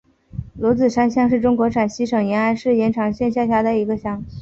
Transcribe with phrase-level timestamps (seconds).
[0.55, 4.23] 罗子山乡是中国陕西省延安市延长县下辖的一个乡。